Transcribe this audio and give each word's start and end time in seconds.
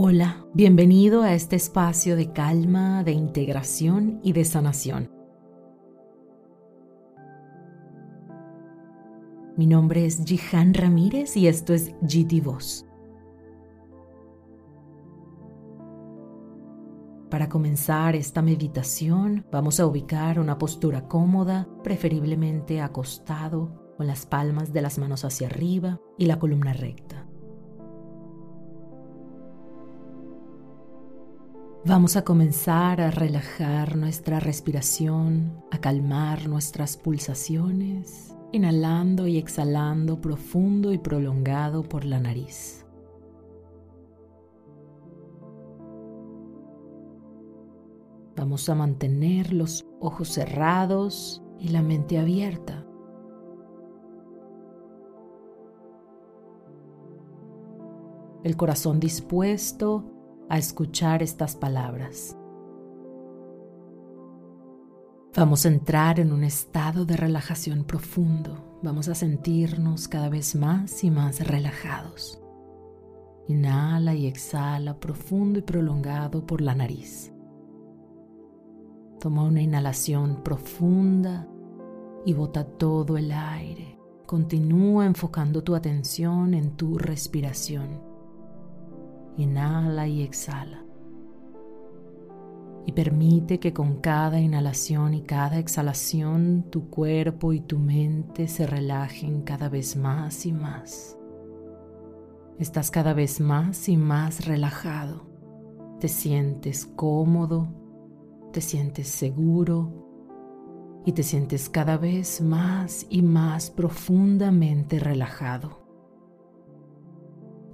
Hola, 0.00 0.46
bienvenido 0.54 1.22
a 1.22 1.34
este 1.34 1.56
espacio 1.56 2.14
de 2.14 2.32
calma, 2.32 3.02
de 3.02 3.10
integración 3.10 4.20
y 4.22 4.32
de 4.32 4.44
sanación. 4.44 5.10
Mi 9.56 9.66
nombre 9.66 10.06
es 10.06 10.24
Jihan 10.24 10.72
Ramírez 10.72 11.36
y 11.36 11.48
esto 11.48 11.74
es 11.74 11.96
GT 12.00 12.40
Voz. 12.44 12.86
Para 17.28 17.48
comenzar 17.48 18.14
esta 18.14 18.40
meditación 18.40 19.46
vamos 19.50 19.80
a 19.80 19.86
ubicar 19.86 20.38
una 20.38 20.58
postura 20.58 21.08
cómoda, 21.08 21.66
preferiblemente 21.82 22.80
acostado, 22.80 23.94
con 23.96 24.06
las 24.06 24.26
palmas 24.26 24.72
de 24.72 24.80
las 24.80 24.96
manos 24.98 25.24
hacia 25.24 25.48
arriba 25.48 26.00
y 26.16 26.26
la 26.26 26.38
columna 26.38 26.72
recta. 26.72 27.17
Vamos 31.88 32.16
a 32.16 32.22
comenzar 32.22 33.00
a 33.00 33.10
relajar 33.10 33.96
nuestra 33.96 34.40
respiración, 34.40 35.64
a 35.70 35.78
calmar 35.78 36.46
nuestras 36.46 36.98
pulsaciones, 36.98 38.36
inhalando 38.52 39.26
y 39.26 39.38
exhalando 39.38 40.20
profundo 40.20 40.92
y 40.92 40.98
prolongado 40.98 41.82
por 41.84 42.04
la 42.04 42.20
nariz. 42.20 42.84
Vamos 48.36 48.68
a 48.68 48.74
mantener 48.74 49.54
los 49.54 49.86
ojos 49.98 50.28
cerrados 50.28 51.42
y 51.58 51.68
la 51.68 51.80
mente 51.80 52.18
abierta. 52.18 52.86
El 58.44 58.58
corazón 58.58 59.00
dispuesto 59.00 60.17
a 60.48 60.58
escuchar 60.58 61.22
estas 61.22 61.56
palabras. 61.56 62.36
Vamos 65.36 65.66
a 65.66 65.68
entrar 65.68 66.18
en 66.18 66.32
un 66.32 66.42
estado 66.42 67.04
de 67.04 67.16
relajación 67.16 67.84
profundo. 67.84 68.80
Vamos 68.82 69.08
a 69.08 69.14
sentirnos 69.14 70.08
cada 70.08 70.28
vez 70.28 70.56
más 70.56 71.04
y 71.04 71.10
más 71.10 71.46
relajados. 71.46 72.40
Inhala 73.46 74.14
y 74.14 74.26
exhala 74.26 74.98
profundo 74.98 75.58
y 75.58 75.62
prolongado 75.62 76.44
por 76.44 76.60
la 76.60 76.74
nariz. 76.74 77.32
Toma 79.20 79.44
una 79.44 79.62
inhalación 79.62 80.42
profunda 80.42 81.46
y 82.24 82.32
bota 82.32 82.64
todo 82.64 83.16
el 83.16 83.32
aire. 83.32 83.98
Continúa 84.26 85.06
enfocando 85.06 85.62
tu 85.62 85.74
atención 85.74 86.54
en 86.54 86.76
tu 86.76 86.98
respiración. 86.98 88.07
Inhala 89.38 90.08
y 90.08 90.22
exhala. 90.22 90.84
Y 92.86 92.92
permite 92.92 93.60
que 93.60 93.72
con 93.72 94.00
cada 94.00 94.40
inhalación 94.40 95.14
y 95.14 95.22
cada 95.22 95.58
exhalación 95.58 96.64
tu 96.70 96.90
cuerpo 96.90 97.52
y 97.52 97.60
tu 97.60 97.78
mente 97.78 98.48
se 98.48 98.66
relajen 98.66 99.42
cada 99.42 99.68
vez 99.68 99.96
más 99.96 100.44
y 100.44 100.52
más. 100.52 101.16
Estás 102.58 102.90
cada 102.90 103.14
vez 103.14 103.40
más 103.40 103.88
y 103.88 103.96
más 103.96 104.46
relajado. 104.46 105.22
Te 106.00 106.08
sientes 106.08 106.84
cómodo, 106.84 107.68
te 108.52 108.60
sientes 108.60 109.06
seguro 109.06 110.08
y 111.04 111.12
te 111.12 111.22
sientes 111.22 111.68
cada 111.68 111.96
vez 111.96 112.40
más 112.40 113.06
y 113.08 113.22
más 113.22 113.70
profundamente 113.70 114.98
relajado. 114.98 115.87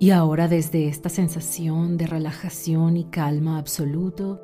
Y 0.04 0.10
ahora 0.10 0.48
desde 0.48 0.86
esta 0.86 1.08
sensación 1.08 1.96
de 1.96 2.06
relajación 2.06 2.98
y 2.98 3.04
calma 3.04 3.56
absoluto, 3.56 4.38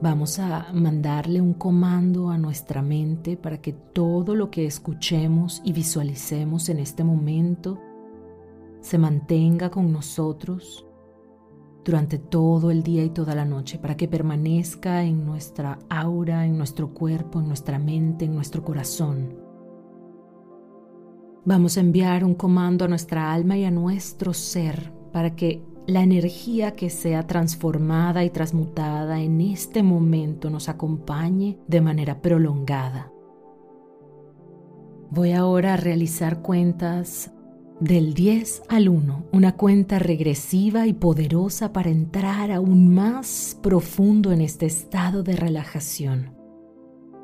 vamos 0.00 0.38
a 0.38 0.72
mandarle 0.72 1.40
un 1.40 1.54
comando 1.54 2.30
a 2.30 2.38
nuestra 2.38 2.80
mente 2.80 3.36
para 3.36 3.60
que 3.60 3.72
todo 3.72 4.36
lo 4.36 4.52
que 4.52 4.64
escuchemos 4.64 5.60
y 5.64 5.72
visualicemos 5.72 6.68
en 6.68 6.78
este 6.78 7.02
momento 7.02 7.80
se 8.80 8.98
mantenga 8.98 9.68
con 9.68 9.92
nosotros 9.92 10.86
durante 11.84 12.18
todo 12.18 12.70
el 12.70 12.84
día 12.84 13.02
y 13.02 13.10
toda 13.10 13.34
la 13.34 13.44
noche, 13.44 13.80
para 13.80 13.96
que 13.96 14.06
permanezca 14.06 15.02
en 15.02 15.26
nuestra 15.26 15.80
aura, 15.90 16.46
en 16.46 16.56
nuestro 16.56 16.94
cuerpo, 16.94 17.40
en 17.40 17.48
nuestra 17.48 17.80
mente, 17.80 18.26
en 18.26 18.34
nuestro 18.36 18.62
corazón 18.62 19.41
Vamos 21.44 21.76
a 21.76 21.80
enviar 21.80 22.22
un 22.22 22.34
comando 22.34 22.84
a 22.84 22.88
nuestra 22.88 23.32
alma 23.32 23.56
y 23.56 23.64
a 23.64 23.72
nuestro 23.72 24.32
ser 24.32 24.92
para 25.12 25.34
que 25.34 25.60
la 25.88 26.00
energía 26.00 26.70
que 26.70 26.88
sea 26.88 27.26
transformada 27.26 28.22
y 28.22 28.30
transmutada 28.30 29.20
en 29.20 29.40
este 29.40 29.82
momento 29.82 30.50
nos 30.50 30.68
acompañe 30.68 31.58
de 31.66 31.80
manera 31.80 32.22
prolongada. 32.22 33.10
Voy 35.10 35.32
ahora 35.32 35.74
a 35.74 35.76
realizar 35.76 36.42
cuentas 36.42 37.32
del 37.80 38.14
10 38.14 38.62
al 38.68 38.88
1, 38.88 39.24
una 39.32 39.56
cuenta 39.56 39.98
regresiva 39.98 40.86
y 40.86 40.92
poderosa 40.92 41.72
para 41.72 41.90
entrar 41.90 42.52
aún 42.52 42.94
más 42.94 43.58
profundo 43.60 44.30
en 44.30 44.42
este 44.42 44.66
estado 44.66 45.24
de 45.24 45.34
relajación 45.34 46.41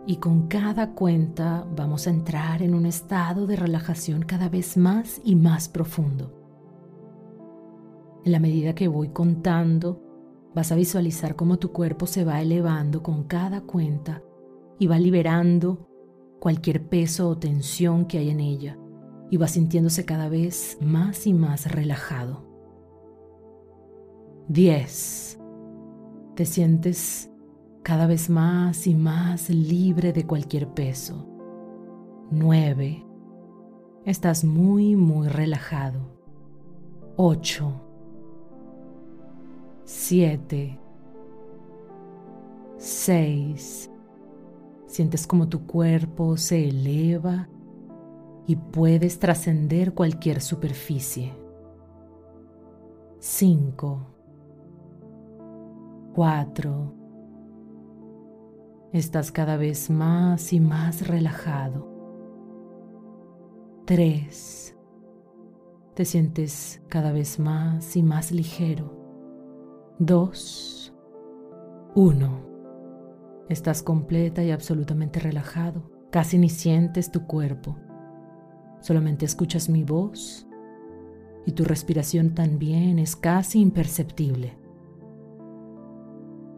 y 0.09 0.17
con 0.17 0.49
cada 0.49 0.95
cuenta 0.95 1.67
vamos 1.77 2.07
a 2.07 2.11
entrar 2.11 2.63
en 2.63 2.75
un 2.75 2.87
estado 2.87 3.47
de 3.47 3.57
relajación 3.57 4.23
cada 4.23 4.49
vez 4.49 4.79
más 4.79 5.21
y 5.23 5.35
más 5.35 5.69
profundo. 5.69 6.33
En 8.25 8.33
la 8.33 8.41
medida 8.41 8.75
que 8.75 8.89
voy 8.89 9.11
contando, 9.11 10.01
vas 10.55 10.73
a 10.73 10.77
visualizar 10.77 11.37
cómo 11.37 11.59
tu 11.59 11.73
cuerpo 11.73 12.07
se 12.07 12.25
va 12.25 12.41
elevando 12.41 13.03
con 13.03 13.25
cada 13.25 13.61
cuenta 13.61 14.23
y 14.79 14.87
va 14.87 14.99
liberando 14.99 15.87
cualquier 16.41 16.89
peso 16.89 17.29
o 17.29 17.37
tensión 17.37 18.07
que 18.07 18.17
hay 18.17 18.31
en 18.31 18.41
ella 18.41 18.79
y 19.31 19.37
va 19.37 19.47
sintiéndose 19.47 20.07
cada 20.07 20.31
vez 20.31 20.79
más 20.81 21.27
y 21.27 21.35
más 21.35 21.71
relajado. 21.71 22.47
10. 24.49 25.39
Te 26.35 26.47
sientes 26.47 27.31
cada 27.89 28.07
vez 28.07 28.29
más 28.29 28.87
y 28.87 28.95
más 28.95 29.49
libre 29.49 30.13
de 30.13 30.27
cualquier 30.27 30.69
peso. 30.69 31.27
9. 32.31 33.03
Estás 34.05 34.45
muy, 34.45 34.95
muy 34.95 35.27
relajado. 35.29 35.99
8. 37.17 37.73
7. 39.85 40.79
6. 42.77 43.91
Sientes 44.87 45.27
como 45.27 45.49
tu 45.49 45.67
cuerpo 45.67 46.37
se 46.37 46.69
eleva 46.69 47.49
y 48.47 48.57
puedes 48.57 49.19
trascender 49.19 49.95
cualquier 49.95 50.43
superficie. 50.43 51.33
5. 53.19 54.07
4. 56.15 56.98
Estás 58.93 59.31
cada 59.33 59.59
vez 59.59 59.91
más 59.91 60.55
y 60.55 60.61
más 60.61 61.07
relajado. 61.07 61.87
3. 63.85 64.79
Te 65.95 66.05
sientes 66.07 66.81
cada 66.89 67.13
vez 67.13 67.39
más 67.39 67.97
y 67.97 68.03
más 68.03 68.33
ligero. 68.33 68.97
2. 69.99 70.95
1. 71.97 72.49
Estás 73.51 73.83
completa 73.83 74.43
y 74.43 74.53
absolutamente 74.53 75.21
relajado. 75.21 75.91
Casi 76.11 76.39
ni 76.39 76.49
sientes 76.49 77.13
tu 77.13 77.27
cuerpo. 77.27 77.77
Solamente 78.81 79.27
escuchas 79.27 79.69
mi 79.69 79.85
voz 79.85 80.49
y 81.45 81.53
tu 81.53 81.65
respiración 81.65 82.35
también 82.35 82.99
es 82.99 83.17
casi 83.17 83.61
imperceptible. 83.61 84.57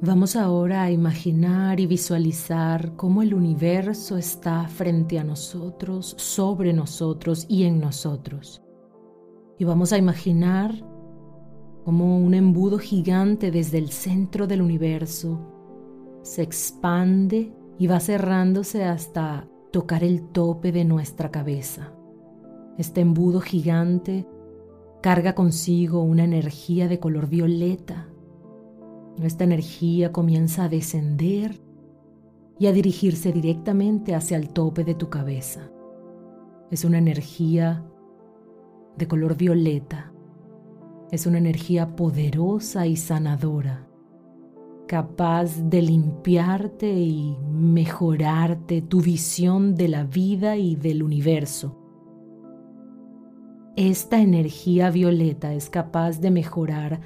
Vamos 0.02 0.35
ahora 0.35 0.85
a 0.85 0.91
imaginar 0.91 1.79
y 1.79 1.87
visualizar 1.87 2.97
cómo 2.97 3.20
el 3.20 3.35
universo 3.35 4.17
está 4.17 4.67
frente 4.67 5.19
a 5.19 5.25
nosotros, 5.25 6.14
sobre 6.17 6.73
nosotros 6.73 7.44
y 7.50 7.64
en 7.64 7.81
nosotros. 7.81 8.62
Y 9.58 9.64
vamos 9.64 9.93
a 9.93 9.99
imaginar 9.99 10.75
como 11.85 12.19
un 12.19 12.32
embudo 12.32 12.79
gigante 12.79 13.50
desde 13.50 13.76
el 13.76 13.91
centro 13.91 14.47
del 14.47 14.62
universo 14.62 15.38
se 16.23 16.43
expande 16.43 17.52
y 17.79 17.87
va 17.87 18.00
cerrándose 18.00 18.85
hasta 18.85 19.47
tocar 19.70 20.02
el 20.02 20.29
tope 20.31 20.73
de 20.73 20.87
nuestra 20.87 21.31
cabeza. 21.31 21.93
Este 22.79 23.02
embudo 23.02 23.43
gigante 23.43 24.26
carga 25.02 25.35
consigo 25.35 26.02
una 26.02 26.25
energía 26.25 26.88
de 26.88 26.99
color 26.99 27.29
violeta 27.29 28.10
esta 29.27 29.45
energía 29.45 30.13
comienza 30.13 30.65
a 30.65 30.69
descender 30.69 31.61
y 32.59 32.67
a 32.67 32.73
dirigirse 32.73 33.33
directamente 33.33 34.15
hacia 34.15 34.37
el 34.37 34.51
tope 34.51 34.85
de 34.85 34.95
tu 34.95 35.09
cabeza. 35.09 35.71
Es 36.71 36.85
una 36.85 36.99
energía 36.99 37.85
de 38.97 39.09
color 39.09 39.37
violeta 39.37 40.13
Es 41.11 41.27
una 41.27 41.39
energía 41.39 41.97
poderosa 41.97 42.87
y 42.87 42.97
sanadora, 42.97 43.89
capaz 44.87 45.57
de 45.69 45.83
limpiarte 45.83 46.93
y 46.93 47.37
mejorarte 47.51 48.81
tu 48.83 49.01
visión 49.01 49.75
de 49.75 49.89
la 49.89 50.05
vida 50.05 50.57
y 50.57 50.77
del 50.77 51.03
universo. 51.03 51.77
Esta 53.77 54.21
energía 54.21 54.91
violeta 54.91 55.53
es 55.53 55.69
capaz 55.69 56.21
de 56.21 56.31
mejorar 56.31 57.01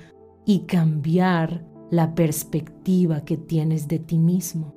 y 0.45 0.61
cambiar 0.67 1.65
la 1.95 2.17
perspectiva 2.17 3.25
que 3.25 3.37
tienes 3.37 3.87
de 3.87 4.01
ti 4.01 4.19
mismo 4.19 4.75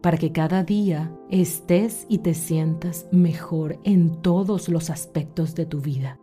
para 0.00 0.16
que 0.16 0.30
cada 0.30 0.62
día 0.62 1.12
estés 1.28 2.06
y 2.08 2.18
te 2.18 2.32
sientas 2.32 3.08
mejor 3.10 3.80
en 3.82 4.22
todos 4.22 4.68
los 4.68 4.88
aspectos 4.88 5.56
de 5.56 5.66
tu 5.66 5.80
vida. 5.80 6.18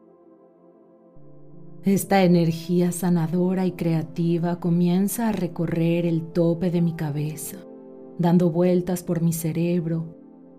Esta 1.83 2.23
energía 2.23 2.94
sanadora 2.94 3.65
y 3.65 3.73
creativa 3.73 4.59
comienza 4.59 5.27
a 5.27 5.31
recorrer 5.33 6.05
el 6.05 6.23
tope 6.31 6.71
de 6.71 6.81
mi 6.81 6.94
cabeza, 6.94 7.57
dando 8.17 8.49
vueltas 8.49 9.03
por 9.03 9.21
mi 9.21 9.33
cerebro, 9.33 10.15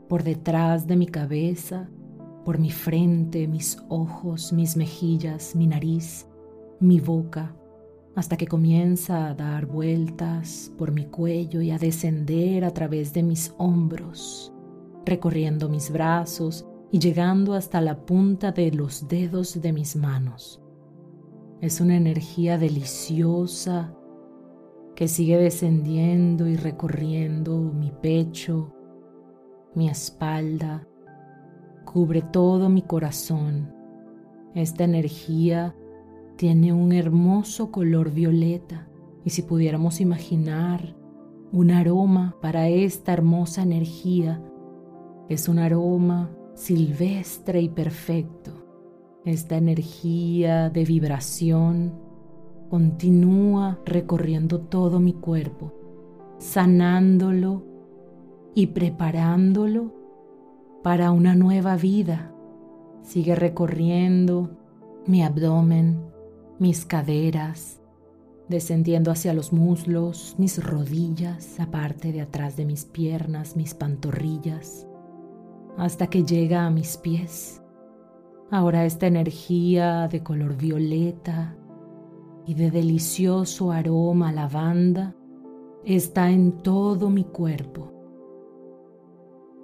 por 0.07 0.23
detrás 0.23 0.87
de 0.87 0.97
mi 0.97 1.07
cabeza, 1.07 1.89
por 2.45 2.59
mi 2.59 2.71
frente, 2.71 3.49
mis 3.49 3.79
ojos, 3.89 4.53
mis 4.53 4.77
mejillas, 4.77 5.57
mi 5.57 5.67
nariz, 5.67 6.27
mi 6.79 7.01
boca, 7.01 7.58
hasta 8.15 8.37
que 8.37 8.47
comienza 8.47 9.29
a 9.29 9.35
dar 9.35 9.67
vueltas 9.67 10.73
por 10.77 10.93
mi 10.93 11.07
cuello 11.07 11.61
y 11.61 11.71
a 11.71 11.79
descender 11.79 12.65
a 12.65 12.73
través 12.73 13.13
de 13.13 13.23
mis 13.23 13.55
hombros, 13.59 14.53
recorriendo 15.05 15.69
mis 15.69 15.91
brazos 15.91 16.67
y 16.91 16.99
llegando 16.99 17.55
hasta 17.55 17.81
la 17.81 18.05
punta 18.05 18.53
de 18.53 18.73
los 18.73 19.09
dedos 19.09 19.61
de 19.61 19.73
mis 19.73 19.95
manos. 19.97 20.61
Es 21.61 21.81
una 21.81 21.97
energía 21.97 22.59
deliciosa 22.59 23.95
que 24.95 25.07
sigue 25.07 25.37
descendiendo 25.37 26.49
y 26.49 26.57
recorriendo 26.57 27.59
mi 27.59 27.91
pecho, 27.91 28.75
mi 29.75 29.89
espalda, 29.89 30.87
cubre 31.85 32.23
todo 32.23 32.69
mi 32.69 32.83
corazón. 32.83 33.73
Esta 34.55 34.85
energía 34.85 35.75
tiene 36.39 36.73
un 36.73 36.93
hermoso 36.93 37.73
color 37.73 38.13
violeta 38.13 38.87
y 39.25 39.31
si 39.31 39.43
pudiéramos 39.43 40.01
imaginar 40.01 40.95
un 41.51 41.73
aroma 41.73 42.37
para 42.41 42.69
esta 42.69 43.13
hermosa 43.13 43.63
energía, 43.63 44.41
es 45.29 45.49
un 45.49 45.59
aroma 45.59 46.31
silvestre 46.55 47.61
y 47.61 47.69
perfecto. 47.69 48.53
Esta 49.25 49.57
energía 49.57 50.71
de 50.71 50.85
vibración 50.85 51.95
continúa 52.71 53.81
recorriendo 53.85 54.61
todo 54.61 55.01
mi 55.01 55.15
cuerpo, 55.15 55.75
sanándolo 56.39 57.65
y 58.55 58.69
preparándolo 58.69 59.93
para 60.85 61.11
una 61.11 61.35
nueva 61.35 61.75
vida. 61.77 62.33
Sigue 63.03 63.35
recorriendo 63.35 64.51
mi 65.05 65.25
abdomen, 65.25 66.17
mis 66.59 66.85
caderas, 66.85 67.81
descendiendo 68.49 69.13
hacia 69.13 69.33
los 69.33 69.53
muslos, 69.53 70.35
mis 70.39 70.63
rodillas, 70.63 71.57
la 71.59 71.71
parte 71.71 72.11
de 72.11 72.23
atrás 72.23 72.57
de 72.57 72.65
mis 72.65 72.85
piernas, 72.85 73.57
mis 73.57 73.75
pantorrillas, 73.75 74.89
hasta 75.77 76.09
que 76.09 76.25
llega 76.25 76.67
a 76.67 76.71
mis 76.71 76.97
pies. 76.97 77.63
Ahora 78.51 78.85
esta 78.85 79.07
energía 79.07 80.09
de 80.09 80.23
color 80.23 80.57
violeta 80.57 81.57
y 82.47 82.55
de 82.55 82.71
delicioso 82.71 83.71
aroma 83.71 84.33
lavanda 84.33 85.15
está 85.85 86.31
en 86.31 86.63
todo 86.63 87.11
mi 87.11 87.25
cuerpo. 87.25 87.93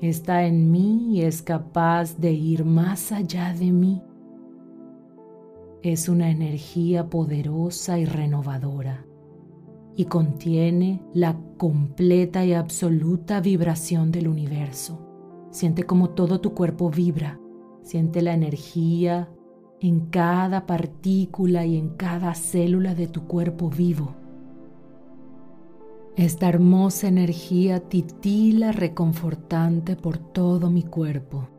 Está 0.00 0.44
en 0.44 0.70
mí 0.70 1.16
y 1.16 1.22
es 1.22 1.42
capaz 1.42 2.18
de 2.18 2.32
ir 2.32 2.64
más 2.64 3.10
allá 3.10 3.54
de 3.54 3.72
mí 3.72 4.02
es 5.84 6.08
una 6.08 6.30
energía 6.30 7.10
poderosa 7.10 7.98
y 7.98 8.06
renovadora 8.06 9.04
y 9.94 10.06
contiene 10.06 11.02
la 11.12 11.38
completa 11.58 12.42
y 12.42 12.54
absoluta 12.54 13.40
vibración 13.40 14.10
del 14.10 14.28
universo. 14.28 15.06
Siente 15.50 15.84
como 15.84 16.08
todo 16.10 16.40
tu 16.40 16.54
cuerpo 16.54 16.88
vibra, 16.88 17.38
siente 17.82 18.22
la 18.22 18.32
energía 18.32 19.28
en 19.78 20.06
cada 20.06 20.64
partícula 20.64 21.66
y 21.66 21.76
en 21.76 21.90
cada 21.90 22.34
célula 22.34 22.94
de 22.94 23.06
tu 23.06 23.26
cuerpo 23.26 23.68
vivo. 23.68 24.14
Esta 26.16 26.48
hermosa 26.48 27.08
energía 27.08 27.80
titila 27.80 28.72
reconfortante 28.72 29.96
por 29.96 30.16
todo 30.16 30.70
mi 30.70 30.82
cuerpo 30.82 31.50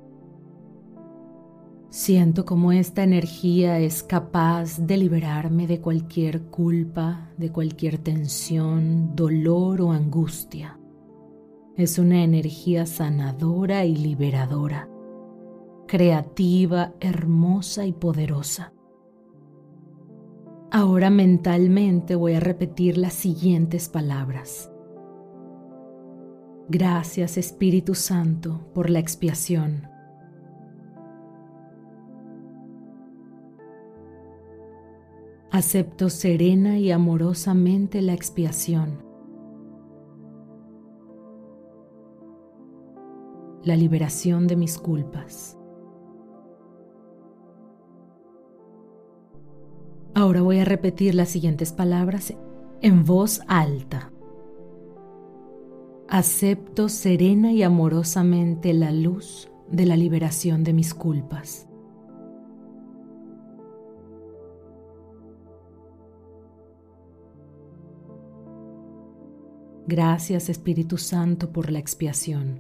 Siento 1.96 2.44
como 2.44 2.74
esta 2.74 3.04
energía 3.04 3.80
es 3.80 4.04
capaz 4.04 4.80
de 4.80 4.98
liberarme 4.98 5.66
de 5.66 5.80
cualquier 5.80 6.42
culpa, 6.42 7.30
de 7.38 7.54
cualquier 7.54 8.00
tensión, 8.00 9.16
dolor 9.16 9.82
o 9.82 9.94
angustia. 9.94 10.78
Es 11.78 11.98
una 11.98 12.22
energía 12.22 12.86
sanadora 12.86 13.86
y 13.86 13.96
liberadora, 13.96 14.90
creativa, 15.88 16.94
hermosa 17.00 17.86
y 17.86 17.94
poderosa. 17.94 18.74
Ahora 20.72 21.10
mentalmente 21.10 22.16
voy 22.16 22.34
a 22.34 22.42
repetir 22.42 22.98
las 22.98 23.14
siguientes 23.14 23.88
palabras. 23.88 24.70
Gracias 26.68 27.38
Espíritu 27.38 27.96
Santo 27.96 28.70
por 28.74 28.90
la 28.90 29.00
expiación 29.00 29.95
Acepto 35.56 36.10
serena 36.10 36.80
y 36.80 36.92
amorosamente 36.92 38.02
la 38.02 38.12
expiación. 38.12 39.02
La 43.64 43.78
liberación 43.78 44.48
de 44.48 44.58
mis 44.58 44.78
culpas. 44.78 45.58
Ahora 50.14 50.42
voy 50.42 50.60
a 50.60 50.66
repetir 50.66 51.16
las 51.16 51.30
siguientes 51.30 51.72
palabras 51.72 52.34
en 52.82 53.06
voz 53.06 53.40
alta. 53.48 54.12
Acepto 56.10 56.90
serena 56.90 57.54
y 57.54 57.64
amorosamente 57.64 58.74
la 58.74 58.92
luz 58.92 59.50
de 59.72 59.86
la 59.86 59.96
liberación 59.96 60.66
de 60.66 60.74
mis 60.74 60.94
culpas. 60.94 61.70
Gracias 69.88 70.50
Espíritu 70.50 70.98
Santo 70.98 71.54
por 71.54 71.72
la 71.72 71.78
expiación. 71.78 72.60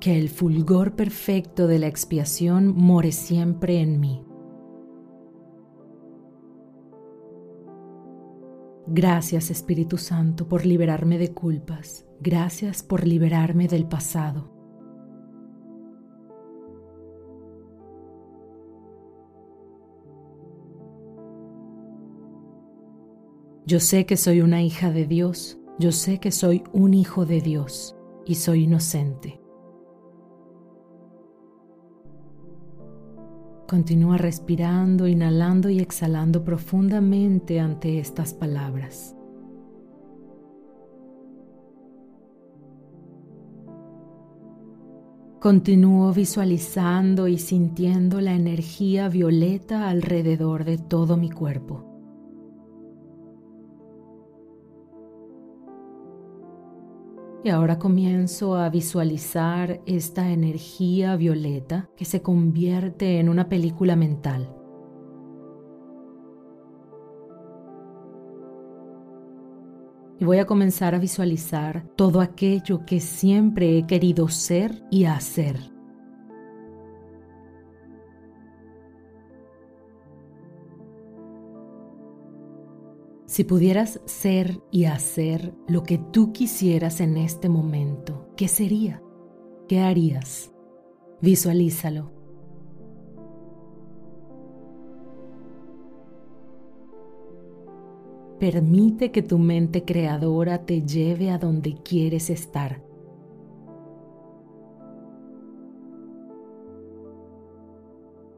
Que 0.00 0.18
el 0.18 0.30
fulgor 0.30 0.96
perfecto 0.96 1.66
de 1.66 1.78
la 1.78 1.86
expiación 1.86 2.74
more 2.74 3.12
siempre 3.12 3.82
en 3.82 4.00
mí. 4.00 4.24
Gracias 8.86 9.50
Espíritu 9.50 9.98
Santo 9.98 10.48
por 10.48 10.64
liberarme 10.64 11.18
de 11.18 11.34
culpas. 11.34 12.06
Gracias 12.20 12.82
por 12.82 13.06
liberarme 13.06 13.68
del 13.68 13.86
pasado. 13.86 14.55
Yo 23.68 23.80
sé 23.80 24.06
que 24.06 24.16
soy 24.16 24.42
una 24.42 24.62
hija 24.62 24.92
de 24.92 25.08
Dios, 25.08 25.58
yo 25.80 25.90
sé 25.90 26.20
que 26.20 26.30
soy 26.30 26.62
un 26.72 26.94
hijo 26.94 27.26
de 27.26 27.40
Dios 27.40 27.96
y 28.24 28.36
soy 28.36 28.62
inocente. 28.62 29.40
Continúa 33.66 34.18
respirando, 34.18 35.08
inhalando 35.08 35.68
y 35.68 35.80
exhalando 35.80 36.44
profundamente 36.44 37.58
ante 37.58 37.98
estas 37.98 38.34
palabras. 38.34 39.16
Continúo 45.40 46.12
visualizando 46.12 47.26
y 47.26 47.38
sintiendo 47.38 48.20
la 48.20 48.34
energía 48.34 49.08
violeta 49.08 49.88
alrededor 49.88 50.64
de 50.64 50.78
todo 50.78 51.16
mi 51.16 51.30
cuerpo. 51.30 51.95
Y 57.46 57.48
ahora 57.48 57.78
comienzo 57.78 58.56
a 58.56 58.68
visualizar 58.70 59.80
esta 59.86 60.32
energía 60.32 61.14
violeta 61.14 61.88
que 61.96 62.04
se 62.04 62.20
convierte 62.20 63.20
en 63.20 63.28
una 63.28 63.48
película 63.48 63.94
mental. 63.94 64.52
Y 70.18 70.24
voy 70.24 70.38
a 70.38 70.46
comenzar 70.46 70.96
a 70.96 70.98
visualizar 70.98 71.86
todo 71.94 72.20
aquello 72.20 72.84
que 72.84 72.98
siempre 72.98 73.78
he 73.78 73.86
querido 73.86 74.26
ser 74.26 74.82
y 74.90 75.04
hacer. 75.04 75.75
Si 83.36 83.44
pudieras 83.44 84.00
ser 84.06 84.62
y 84.70 84.86
hacer 84.86 85.52
lo 85.68 85.82
que 85.82 85.98
tú 85.98 86.32
quisieras 86.32 87.02
en 87.02 87.18
este 87.18 87.50
momento, 87.50 88.30
¿qué 88.34 88.48
sería? 88.48 89.02
¿Qué 89.68 89.80
harías? 89.80 90.54
Visualízalo. 91.20 92.10
Permite 98.40 99.12
que 99.12 99.20
tu 99.20 99.36
mente 99.36 99.84
creadora 99.84 100.64
te 100.64 100.80
lleve 100.80 101.30
a 101.30 101.36
donde 101.36 101.74
quieres 101.74 102.30
estar. 102.30 102.82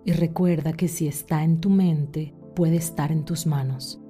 Y 0.05 0.11
recuerda 0.11 0.73
que 0.73 0.89
si 0.89 1.07
está 1.07 1.45
en 1.45 1.61
tu 1.61 1.71
mente, 1.71 2.35
puede 2.57 2.75
estar 2.75 3.13
en 3.13 3.25
tus 3.25 3.47
manos. 3.47 4.03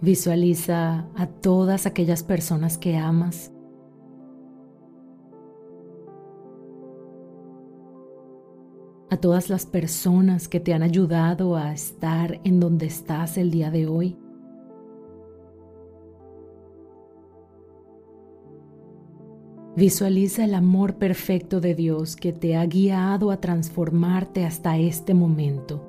Visualiza 0.00 1.08
a 1.14 1.26
todas 1.26 1.86
aquellas 1.86 2.22
personas 2.22 2.76
que 2.76 2.96
amas. 2.96 3.50
A 9.08 9.16
todas 9.16 9.48
las 9.48 9.64
personas 9.64 10.48
que 10.48 10.60
te 10.60 10.74
han 10.74 10.82
ayudado 10.82 11.56
a 11.56 11.72
estar 11.72 12.40
en 12.44 12.60
donde 12.60 12.86
estás 12.86 13.38
el 13.38 13.50
día 13.50 13.70
de 13.70 13.86
hoy. 13.86 14.18
Visualiza 19.76 20.44
el 20.44 20.54
amor 20.54 20.96
perfecto 20.96 21.60
de 21.60 21.74
Dios 21.74 22.16
que 22.16 22.32
te 22.32 22.56
ha 22.56 22.66
guiado 22.66 23.30
a 23.30 23.40
transformarte 23.40 24.44
hasta 24.44 24.76
este 24.76 25.14
momento. 25.14 25.85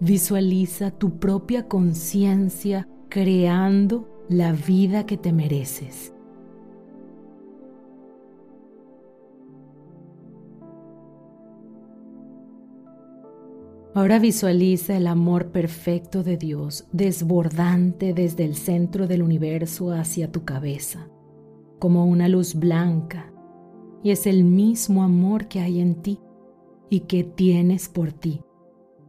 Visualiza 0.00 0.90
tu 0.90 1.18
propia 1.18 1.68
conciencia 1.68 2.88
creando 3.10 4.08
la 4.30 4.52
vida 4.52 5.04
que 5.04 5.18
te 5.18 5.30
mereces. 5.30 6.14
Ahora 13.92 14.18
visualiza 14.18 14.96
el 14.96 15.06
amor 15.06 15.48
perfecto 15.48 16.22
de 16.22 16.38
Dios 16.38 16.86
desbordante 16.92 18.14
desde 18.14 18.46
el 18.46 18.54
centro 18.54 19.06
del 19.06 19.20
universo 19.20 19.92
hacia 19.92 20.32
tu 20.32 20.44
cabeza, 20.44 21.08
como 21.78 22.06
una 22.06 22.26
luz 22.28 22.54
blanca, 22.54 23.30
y 24.02 24.12
es 24.12 24.26
el 24.26 24.44
mismo 24.44 25.02
amor 25.02 25.48
que 25.48 25.60
hay 25.60 25.80
en 25.80 25.96
ti 25.96 26.20
y 26.88 27.00
que 27.00 27.22
tienes 27.22 27.90
por 27.90 28.12
ti. 28.12 28.40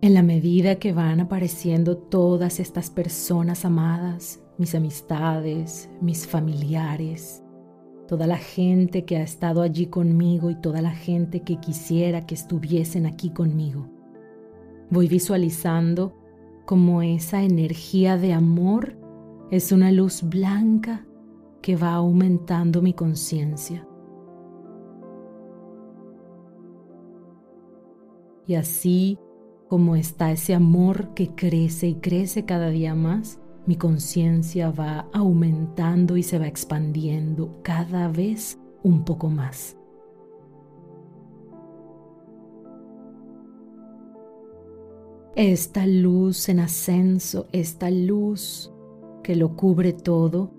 En 0.03 0.15
la 0.15 0.23
medida 0.23 0.77
que 0.77 0.93
van 0.93 1.19
apareciendo 1.19 1.95
todas 1.95 2.59
estas 2.59 2.89
personas 2.89 3.65
amadas, 3.65 4.41
mis 4.57 4.73
amistades, 4.73 5.91
mis 6.01 6.25
familiares, 6.25 7.43
toda 8.07 8.25
la 8.25 8.37
gente 8.37 9.05
que 9.05 9.17
ha 9.17 9.21
estado 9.21 9.61
allí 9.61 9.85
conmigo 9.85 10.49
y 10.49 10.55
toda 10.55 10.81
la 10.81 10.89
gente 10.89 11.43
que 11.43 11.57
quisiera 11.57 12.25
que 12.25 12.33
estuviesen 12.33 13.05
aquí 13.05 13.29
conmigo. 13.29 13.91
Voy 14.89 15.07
visualizando 15.07 16.17
como 16.65 17.03
esa 17.03 17.43
energía 17.43 18.17
de 18.17 18.33
amor 18.33 18.97
es 19.51 19.71
una 19.71 19.91
luz 19.91 20.23
blanca 20.23 21.05
que 21.61 21.75
va 21.75 21.93
aumentando 21.93 22.81
mi 22.81 22.93
conciencia. 22.93 23.87
Y 28.47 28.55
así 28.55 29.19
como 29.71 29.95
está 29.95 30.33
ese 30.33 30.53
amor 30.53 31.13
que 31.13 31.29
crece 31.29 31.87
y 31.87 31.95
crece 31.95 32.43
cada 32.43 32.67
día 32.67 32.93
más, 32.93 33.39
mi 33.65 33.77
conciencia 33.77 34.69
va 34.69 35.07
aumentando 35.13 36.17
y 36.17 36.23
se 36.23 36.37
va 36.37 36.47
expandiendo 36.47 37.57
cada 37.63 38.09
vez 38.09 38.59
un 38.83 39.05
poco 39.05 39.29
más. 39.29 39.77
Esta 45.37 45.87
luz 45.87 46.49
en 46.49 46.59
ascenso, 46.59 47.47
esta 47.53 47.89
luz 47.89 48.73
que 49.23 49.37
lo 49.37 49.55
cubre 49.55 49.93
todo, 49.93 50.51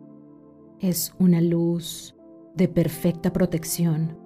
es 0.80 1.14
una 1.18 1.42
luz 1.42 2.16
de 2.54 2.66
perfecta 2.66 3.30
protección 3.30 4.21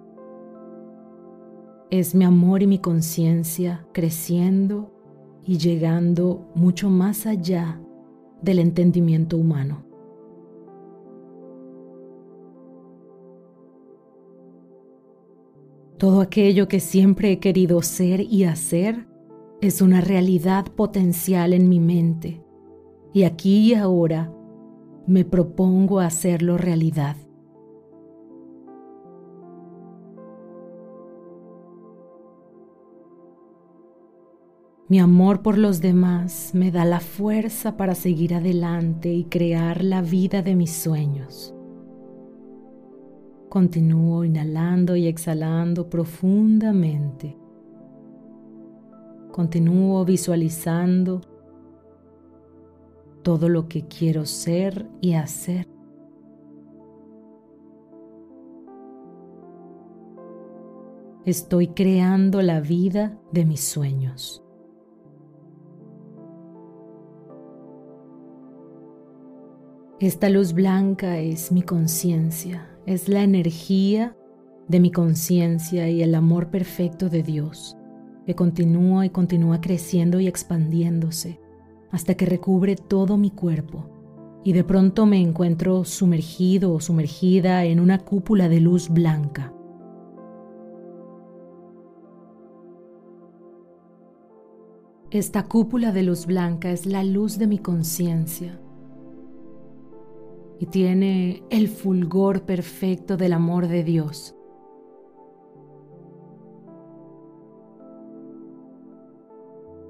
es 1.91 2.15
mi 2.15 2.25
amor 2.25 2.63
y 2.63 2.67
mi 2.67 2.79
conciencia 2.79 3.87
creciendo 3.93 4.93
y 5.45 5.59
llegando 5.59 6.51
mucho 6.55 6.91
más 6.91 7.27
allá 7.27 7.81
del 8.43 8.59
entendimiento 8.59 9.37
humano. 9.37 9.85
Todo 15.99 16.21
aquello 16.21 16.69
que 16.69 16.81
siempre 16.81 17.33
he 17.33 17.39
querido 17.39 17.81
ser 17.81 18.21
y 18.21 18.45
hacer 18.45 19.07
es 19.63 19.81
una 19.81 20.03
realidad 20.03 20.67
potencial 20.67 21.55
en 21.55 21.69
mi 21.69 21.81
mente 21.81 22.43
y 23.15 23.23
aquí 23.23 23.71
y 23.71 23.75
ahora 23.75 24.31
me 25.07 25.25
propongo 25.25 26.01
hacerlo 26.01 26.59
realidad. 26.59 27.17
Mi 34.89 35.01
amor 35.01 35.43
por 35.43 35.59
los 35.59 35.81
demás 35.81 36.53
me 36.55 36.71
da 36.71 36.85
la 36.85 37.01
fuerza 37.01 37.77
para 37.77 37.97
seguir 37.97 38.35
adelante 38.35 39.13
y 39.13 39.25
crear 39.25 39.83
la 39.83 40.01
vida 40.01 40.43
de 40.43 40.55
mis 40.55 40.71
sueños. 40.71 41.53
Continúo 43.49 44.23
inhalando 44.23 44.95
y 44.95 45.09
exhalando 45.09 45.91
profundamente. 45.91 47.37
Continúo 49.33 50.05
visualizando 50.05 51.21
todo 53.25 53.49
lo 53.49 53.67
que 53.67 53.89
quiero 53.89 54.25
ser 54.25 54.89
y 55.01 55.15
hacer. 55.15 55.67
Estoy 61.25 61.69
creando 61.69 62.41
la 62.41 62.61
vida 62.61 63.19
de 63.33 63.45
mis 63.45 63.65
sueños. 63.65 64.46
Esta 69.99 70.29
luz 70.29 70.53
blanca 70.53 71.21
es 71.21 71.51
mi 71.53 71.63
conciencia, 71.63 72.69
es 72.85 73.09
la 73.09 73.23
energía 73.23 74.15
de 74.69 74.79
mi 74.79 74.91
conciencia 74.91 75.89
y 75.89 76.03
el 76.03 76.15
amor 76.15 76.51
perfecto 76.51 77.09
de 77.09 77.23
Dios, 77.23 77.79
que 78.27 78.35
continúa 78.35 79.07
y 79.07 79.09
continúa 79.09 79.63
creciendo 79.63 80.21
y 80.21 80.27
expandiéndose 80.27 81.41
hasta 81.91 82.15
que 82.15 82.27
recubre 82.27 82.77
todo 82.77 83.17
mi 83.17 83.31
cuerpo 83.31 83.89
y 84.45 84.53
de 84.53 84.65
pronto 84.65 85.07
me 85.07 85.19
encuentro 85.19 85.83
sumergido 85.85 86.75
o 86.75 86.81
sumergida 86.81 87.65
en 87.65 87.81
una 87.81 88.01
cúpula 88.01 88.51
de 88.51 88.61
luz 88.61 88.91
blanca. 88.91 89.55
Esta 95.11 95.45
cúpula 95.45 95.91
de 95.91 96.03
luz 96.03 96.27
blanca 96.27 96.71
es 96.71 96.85
la 96.85 97.03
luz 97.03 97.39
de 97.39 97.47
mi 97.47 97.59
conciencia 97.61 98.61
y 100.59 100.67
tiene 100.67 101.43
el 101.51 101.69
fulgor 101.69 102.43
perfecto 102.43 103.17
del 103.17 103.33
amor 103.33 103.69
de 103.69 103.85
Dios. 103.85 104.35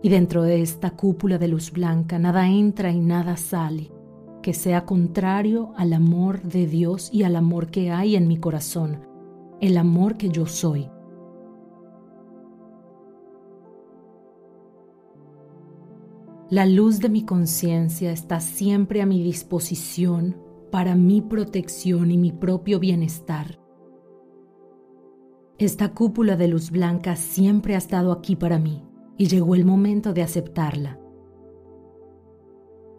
Y 0.03 0.09
dentro 0.09 0.43
de 0.43 0.63
esta 0.63 0.91
cúpula 0.91 1.39
de 1.39 1.49
luz 1.49 1.73
blanca 1.73 2.19
nada 2.19 2.49
entra 2.49 2.91
y 2.91 3.01
nada 3.01 3.37
sale 3.37 3.91
que 4.43 4.55
sea 4.55 4.85
contrario 4.85 5.73
al 5.77 5.93
amor 5.93 6.41
de 6.43 6.69
Dios 6.69 7.11
y 7.13 7.25
al 7.25 7.35
amor 7.35 7.69
que 7.69 7.91
hay 7.91 8.15
en 8.15 8.29
mi 8.29 8.37
corazón, 8.37 9.01
el 9.61 9.77
amor 9.77 10.17
que 10.17 10.29
yo 10.29 10.47
soy. 10.47 10.89
La 16.49 16.65
luz 16.65 17.01
de 17.01 17.09
mi 17.09 17.25
conciencia 17.25 18.13
está 18.13 18.39
siempre 18.39 19.03
a 19.03 19.07
mi 19.07 19.21
disposición 19.21 20.46
para 20.71 20.95
mi 20.95 21.21
protección 21.21 22.11
y 22.11 22.19
mi 22.19 22.33
propio 22.33 22.79
bienestar. 22.79 23.61
Esta 25.59 25.95
cúpula 25.95 26.37
de 26.37 26.49
luz 26.49 26.71
blanca 26.71 27.17
siempre 27.17 27.75
ha 27.75 27.79
estado 27.79 28.13
aquí 28.13 28.37
para 28.37 28.59
mí 28.59 28.85
y 29.17 29.29
llegó 29.29 29.55
el 29.55 29.65
momento 29.65 30.13
de 30.13 30.23
aceptarla. 30.23 31.01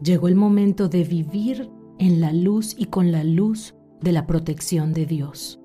Llegó 0.01 0.27
el 0.27 0.35
momento 0.35 0.89
de 0.89 1.03
vivir 1.03 1.71
en 1.99 2.21
la 2.21 2.33
luz 2.33 2.75
y 2.77 2.85
con 2.85 3.11
la 3.11 3.23
luz 3.23 3.75
de 4.01 4.11
la 4.11 4.27
protección 4.27 4.93
de 4.93 5.05
Dios. 5.05 5.59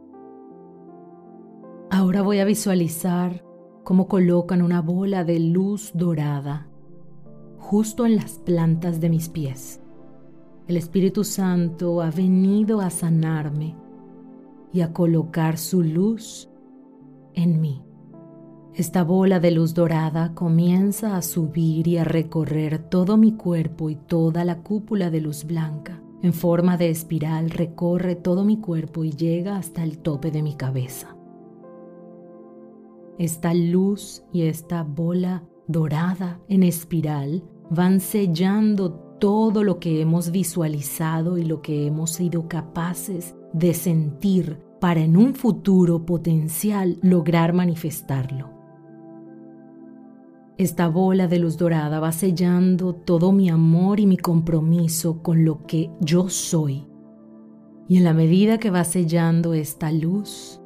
Ahora 1.90 2.22
voy 2.22 2.38
a 2.38 2.44
visualizar 2.44 3.44
cómo 3.84 4.08
colocan 4.08 4.62
una 4.62 4.80
bola 4.80 5.24
de 5.24 5.38
luz 5.38 5.92
dorada 5.94 6.68
justo 7.58 8.06
en 8.06 8.16
las 8.16 8.38
plantas 8.38 9.00
de 9.00 9.08
mis 9.08 9.28
pies. 9.28 9.81
El 10.68 10.76
Espíritu 10.76 11.24
Santo 11.24 12.02
ha 12.02 12.10
venido 12.10 12.80
a 12.80 12.90
sanarme 12.90 13.74
y 14.72 14.80
a 14.80 14.92
colocar 14.92 15.58
su 15.58 15.82
luz 15.82 16.48
en 17.34 17.60
mí. 17.60 17.82
Esta 18.74 19.02
bola 19.02 19.40
de 19.40 19.50
luz 19.50 19.74
dorada 19.74 20.34
comienza 20.34 21.16
a 21.16 21.22
subir 21.22 21.88
y 21.88 21.98
a 21.98 22.04
recorrer 22.04 22.78
todo 22.78 23.16
mi 23.16 23.32
cuerpo 23.32 23.90
y 23.90 23.96
toda 23.96 24.44
la 24.44 24.62
cúpula 24.62 25.10
de 25.10 25.20
luz 25.20 25.44
blanca. 25.44 26.00
En 26.22 26.32
forma 26.32 26.76
de 26.76 26.90
espiral 26.90 27.50
recorre 27.50 28.14
todo 28.14 28.44
mi 28.44 28.58
cuerpo 28.58 29.02
y 29.02 29.10
llega 29.10 29.56
hasta 29.56 29.82
el 29.82 29.98
tope 29.98 30.30
de 30.30 30.42
mi 30.42 30.54
cabeza. 30.54 31.16
Esta 33.18 33.52
luz 33.52 34.22
y 34.32 34.42
esta 34.42 34.84
bola 34.84 35.42
dorada 35.66 36.40
en 36.48 36.62
espiral 36.62 37.42
van 37.68 38.00
sellando 38.00 39.11
todo 39.22 39.62
lo 39.62 39.78
que 39.78 40.00
hemos 40.00 40.32
visualizado 40.32 41.38
y 41.38 41.44
lo 41.44 41.62
que 41.62 41.86
hemos 41.86 42.10
sido 42.10 42.48
capaces 42.48 43.36
de 43.52 43.72
sentir 43.72 44.58
para 44.80 45.00
en 45.00 45.16
un 45.16 45.36
futuro 45.36 46.04
potencial 46.04 46.98
lograr 47.02 47.52
manifestarlo. 47.52 48.50
Esta 50.58 50.88
bola 50.88 51.28
de 51.28 51.38
luz 51.38 51.56
dorada 51.56 52.00
va 52.00 52.10
sellando 52.10 52.96
todo 52.96 53.30
mi 53.30 53.48
amor 53.48 54.00
y 54.00 54.08
mi 54.08 54.16
compromiso 54.16 55.22
con 55.22 55.44
lo 55.44 55.68
que 55.68 55.92
yo 56.00 56.28
soy. 56.28 56.88
Y 57.88 57.98
en 57.98 58.04
la 58.04 58.14
medida 58.14 58.58
que 58.58 58.72
va 58.72 58.82
sellando 58.82 59.54
esta 59.54 59.92
luz, 59.92 60.60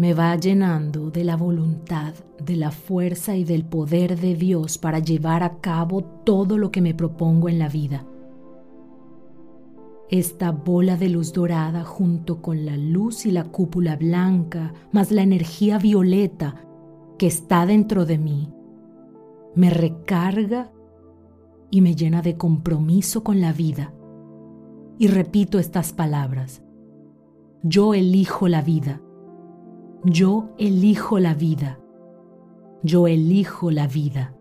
me 0.00 0.14
va 0.14 0.34
llenando 0.34 1.10
de 1.10 1.24
la 1.24 1.36
voluntad, 1.36 2.14
de 2.42 2.56
la 2.56 2.70
fuerza 2.70 3.36
y 3.36 3.44
del 3.44 3.66
poder 3.66 4.18
de 4.18 4.34
Dios 4.34 4.78
para 4.78 4.98
llevar 4.98 5.42
a 5.42 5.58
cabo 5.58 6.02
todo 6.24 6.56
lo 6.56 6.70
que 6.70 6.80
me 6.80 6.94
propongo 6.94 7.50
en 7.50 7.58
la 7.58 7.68
vida. 7.68 8.06
Esta 10.08 10.52
bola 10.52 10.96
de 10.96 11.10
luz 11.10 11.34
dorada 11.34 11.84
junto 11.84 12.40
con 12.40 12.64
la 12.64 12.78
luz 12.78 13.26
y 13.26 13.30
la 13.30 13.44
cúpula 13.44 13.96
blanca, 13.96 14.72
más 14.90 15.10
la 15.10 15.20
energía 15.20 15.76
violeta 15.76 16.54
que 17.18 17.26
está 17.26 17.66
dentro 17.66 18.06
de 18.06 18.16
mí, 18.16 18.50
me 19.54 19.68
recarga 19.68 20.72
y 21.70 21.82
me 21.82 21.94
llena 21.94 22.22
de 22.22 22.38
compromiso 22.38 23.22
con 23.22 23.42
la 23.42 23.52
vida. 23.52 23.92
Y 24.98 25.08
repito 25.08 25.58
estas 25.58 25.92
palabras. 25.92 26.62
Yo 27.62 27.92
elijo 27.92 28.48
la 28.48 28.62
vida 28.62 29.02
yo 30.04 30.48
elijo 30.56 31.18
la 31.18 31.34
vida. 31.34 31.78
Yo 32.82 33.06
elijo 33.06 33.70
la 33.70 33.86
vida. 33.86 34.34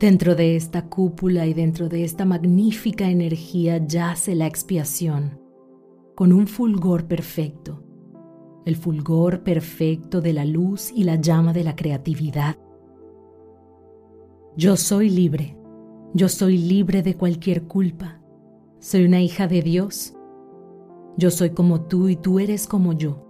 Dentro 0.00 0.34
de 0.34 0.56
esta 0.56 0.88
cúpula 0.88 1.46
y 1.46 1.54
dentro 1.54 1.88
de 1.88 2.02
esta 2.02 2.24
magnífica 2.24 3.08
energía 3.08 3.78
yace 3.86 4.34
la 4.34 4.48
expiación, 4.48 5.40
con 6.16 6.32
un 6.32 6.48
fulgor 6.48 7.06
perfecto, 7.06 7.84
el 8.64 8.74
fulgor 8.74 9.44
perfecto 9.44 10.20
de 10.20 10.32
la 10.32 10.44
luz 10.44 10.90
y 10.92 11.04
la 11.04 11.14
llama 11.14 11.52
de 11.52 11.62
la 11.62 11.76
creatividad. 11.76 12.56
Yo 14.56 14.76
soy 14.76 15.08
libre, 15.08 15.56
yo 16.12 16.28
soy 16.28 16.58
libre 16.58 17.04
de 17.04 17.16
cualquier 17.16 17.68
culpa, 17.68 18.20
soy 18.80 19.04
una 19.04 19.20
hija 19.20 19.46
de 19.46 19.62
Dios 19.62 20.16
yo 21.16 21.30
soy 21.30 21.50
como 21.50 21.82
tú 21.82 22.08
y 22.08 22.16
tú 22.16 22.38
eres 22.38 22.66
como 22.66 22.92
yo. 22.92 23.26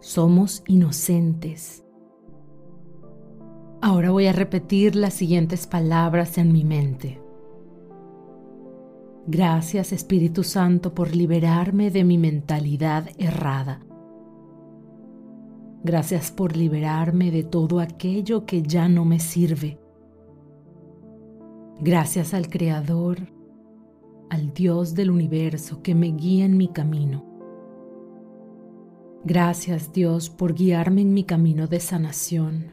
Somos 0.00 0.62
inocentes. 0.66 1.84
Ahora 3.80 4.10
voy 4.10 4.26
a 4.26 4.32
repetir 4.32 4.96
las 4.96 5.14
siguientes 5.14 5.66
palabras 5.66 6.38
en 6.38 6.52
mi 6.52 6.64
mente. 6.64 7.20
Gracias 9.26 9.92
Espíritu 9.92 10.42
Santo 10.42 10.94
por 10.94 11.14
liberarme 11.14 11.90
de 11.90 12.04
mi 12.04 12.16
mentalidad 12.16 13.10
errada. 13.18 13.84
Gracias 15.84 16.32
por 16.32 16.56
liberarme 16.56 17.30
de 17.30 17.44
todo 17.44 17.80
aquello 17.80 18.46
que 18.46 18.62
ya 18.62 18.88
no 18.88 19.04
me 19.04 19.20
sirve. 19.20 19.78
Gracias 21.80 22.34
al 22.34 22.48
Creador 22.48 23.37
al 24.30 24.52
Dios 24.52 24.94
del 24.94 25.10
universo 25.10 25.82
que 25.82 25.94
me 25.94 26.08
guía 26.08 26.44
en 26.44 26.56
mi 26.56 26.68
camino. 26.68 27.24
Gracias 29.24 29.92
Dios 29.92 30.30
por 30.30 30.54
guiarme 30.54 31.02
en 31.02 31.12
mi 31.12 31.24
camino 31.24 31.66
de 31.66 31.80
sanación. 31.80 32.72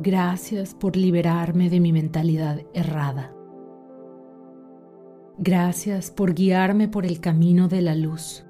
Gracias 0.00 0.74
por 0.74 0.96
liberarme 0.96 1.70
de 1.70 1.80
mi 1.80 1.92
mentalidad 1.92 2.60
errada. 2.74 3.34
Gracias 5.38 6.10
por 6.10 6.34
guiarme 6.34 6.88
por 6.88 7.06
el 7.06 7.20
camino 7.20 7.68
de 7.68 7.82
la 7.82 7.94
luz. 7.94 8.44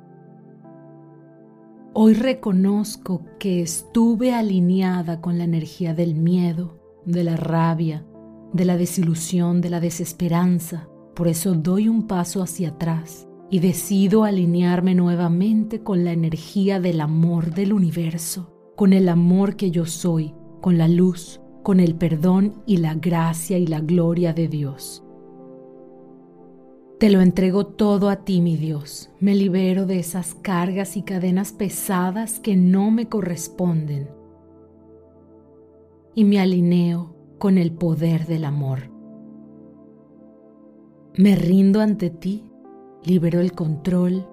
Hoy 1.94 2.14
reconozco 2.14 3.26
que 3.38 3.60
estuve 3.60 4.34
alineada 4.34 5.20
con 5.20 5.36
la 5.36 5.44
energía 5.44 5.94
del 5.94 6.14
miedo, 6.14 6.80
de 7.04 7.22
la 7.22 7.36
rabia, 7.36 8.06
de 8.52 8.64
la 8.64 8.76
desilusión, 8.76 9.60
de 9.60 9.70
la 9.70 9.80
desesperanza, 9.80 10.88
por 11.14 11.29
eso 11.29 11.55
doy 11.55 11.88
un 11.88 12.07
paso 12.07 12.42
hacia 12.42 12.70
atrás 12.70 13.29
y 13.51 13.61
decido 13.61 14.25
alinearme 14.25 14.94
nuevamente 14.94 15.83
con 15.83 16.05
la 16.05 16.12
energía 16.12 16.81
del 16.81 17.01
amor 17.01 17.55
del 17.55 17.72
universo, 17.72 18.51
con 18.77 18.94
el 18.94 19.09
amor 19.09 19.57
que 19.57 19.70
yo 19.70 19.85
soy, 19.85 20.35
con 20.62 20.79
la 20.79 20.88
luz, 20.88 21.40
con 21.62 21.79
el 21.79 21.94
perdón 21.94 22.62
y 22.66 22.79
la 22.79 22.94
gracia 22.94 23.59
y 23.59 23.66
la 23.66 23.81
gloria 23.81 24.33
de 24.33 24.48
Dios. 24.48 25.05
Te 26.98 27.11
lo 27.11 27.20
entrego 27.20 27.66
todo 27.66 28.09
a 28.11 28.25
ti, 28.25 28.40
mi 28.40 28.57
Dios. 28.57 29.11
Me 29.18 29.35
libero 29.35 29.87
de 29.87 29.98
esas 29.98 30.35
cargas 30.35 30.96
y 30.96 31.03
cadenas 31.03 31.53
pesadas 31.53 32.38
que 32.38 32.57
no 32.57 32.92
me 32.92 33.09
corresponden. 33.09 34.09
Y 36.14 36.22
me 36.25 36.38
alineo 36.38 37.16
con 37.38 37.59
el 37.59 37.72
poder 37.72 38.27
del 38.27 38.44
amor. 38.44 38.91
Me 41.14 41.37
rindo 41.37 41.83
ante 41.83 42.09
ti, 42.09 42.42
libero 43.05 43.40
el 43.40 43.53
control 43.53 44.27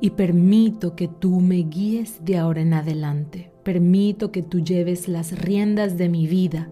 y 0.00 0.10
permito 0.10 0.94
que 0.94 1.08
tú 1.08 1.40
me 1.40 1.56
guíes 1.56 2.24
de 2.24 2.38
ahora 2.38 2.60
en 2.60 2.72
adelante. 2.72 3.52
Permito 3.64 4.30
que 4.30 4.44
tú 4.44 4.60
lleves 4.60 5.08
las 5.08 5.36
riendas 5.42 5.98
de 5.98 6.08
mi 6.08 6.28
vida 6.28 6.70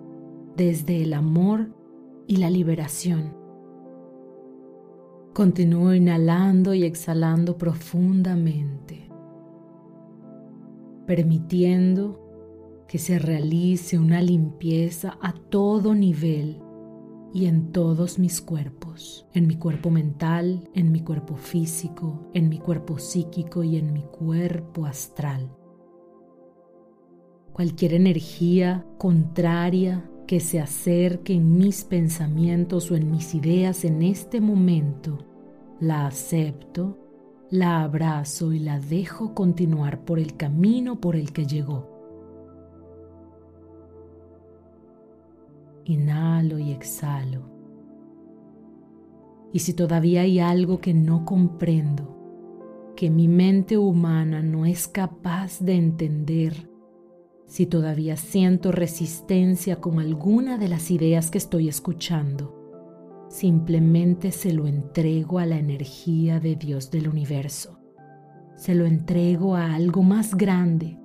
desde 0.57 1.03
el 1.03 1.12
amor 1.12 1.75
y 2.29 2.37
la 2.37 2.51
liberación. 2.51 3.35
Continúo 5.35 5.92
inhalando 5.92 6.73
y 6.73 6.85
exhalando 6.85 7.59
profundamente, 7.59 9.11
permitiendo 11.05 12.85
que 12.87 12.99
se 12.99 13.18
realice 13.18 13.99
una 13.99 14.23
limpieza 14.23 15.18
a 15.21 15.33
todo 15.33 15.97
nivel 15.97 16.62
y 17.33 17.47
en 17.47 17.73
todos 17.73 18.19
mis 18.19 18.41
cuerpos, 18.41 19.27
en 19.35 19.47
mi 19.47 19.57
cuerpo 19.57 19.91
mental, 19.91 20.69
en 20.75 20.93
mi 20.93 21.01
cuerpo 21.01 21.37
físico, 21.37 22.31
en 22.35 22.49
mi 22.49 22.59
cuerpo 22.59 22.99
psíquico 22.99 23.62
y 23.62 23.77
en 23.77 23.93
mi 23.93 24.03
cuerpo 24.03 24.87
astral. 24.87 25.51
Cualquier 27.53 27.95
energía 27.95 28.87
contraria 28.99 30.09
que 30.27 30.41
se 30.41 30.61
acerque 30.61 31.35
en 31.35 31.59
mis 31.59 31.85
pensamientos 31.85 32.91
o 32.91 32.97
en 32.97 33.11
mis 33.11 33.35
ideas 33.35 33.85
en 33.85 34.03
este 34.03 34.41
momento, 34.41 35.27
la 35.81 36.07
acepto, 36.07 36.99
la 37.51 37.83
abrazo 37.83 38.53
y 38.53 38.59
la 38.59 38.79
dejo 38.79 39.35
continuar 39.35 40.05
por 40.05 40.19
el 40.19 40.37
camino 40.37 41.01
por 41.01 41.17
el 41.17 41.33
que 41.33 41.47
llegó. 41.47 41.97
Inhalo 45.88 46.59
y 46.59 46.70
exhalo. 46.70 47.48
Y 49.55 49.61
si 49.61 49.72
todavía 49.72 50.20
hay 50.20 50.38
algo 50.38 50.83
que 50.83 50.92
no 50.92 51.24
comprendo, 51.24 52.92
que 52.94 53.09
mi 53.09 53.27
mente 53.27 53.79
humana 53.79 54.42
no 54.42 54.66
es 54.66 54.87
capaz 54.87 55.61
de 55.61 55.77
entender, 55.77 56.68
si 57.46 57.64
todavía 57.64 58.18
siento 58.18 58.70
resistencia 58.70 59.81
con 59.81 59.98
alguna 59.98 60.59
de 60.59 60.68
las 60.68 60.90
ideas 60.90 61.31
que 61.31 61.38
estoy 61.38 61.68
escuchando, 61.68 63.27
simplemente 63.31 64.31
se 64.31 64.53
lo 64.53 64.66
entrego 64.66 65.38
a 65.38 65.46
la 65.46 65.57
energía 65.57 66.38
de 66.38 66.57
Dios 66.57 66.90
del 66.90 67.09
universo. 67.09 67.79
Se 68.57 68.74
lo 68.74 68.85
entrego 68.85 69.57
a 69.57 69.74
algo 69.74 70.03
más 70.03 70.35
grande 70.35 70.98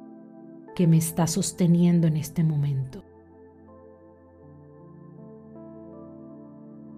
que 0.75 0.87
me 0.87 0.97
está 0.97 1.25
sosteniendo 1.25 2.05
en 2.05 2.17
este 2.17 2.43
momento. 2.43 3.12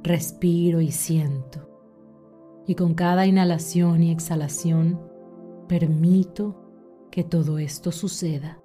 Respiro 0.05 0.81
y 0.81 0.91
siento. 0.91 1.67
Y 2.67 2.75
con 2.75 2.93
cada 2.93 3.25
inhalación 3.25 4.03
y 4.03 4.11
exhalación 4.11 5.01
permito 5.67 7.09
que 7.09 7.23
todo 7.23 7.57
esto 7.57 7.91
suceda. 7.91 8.61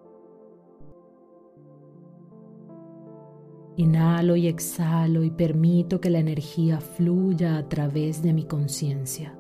Inhalo 3.77 4.37
y 4.37 4.49
exhalo 4.49 5.25
y 5.25 5.31
permito 5.31 5.99
que 5.99 6.11
la 6.11 6.19
energía 6.19 6.79
fluya 6.79 7.57
a 7.57 7.67
través 7.71 8.23
de 8.23 8.35
mi 8.35 8.45
conciencia. 8.45 9.35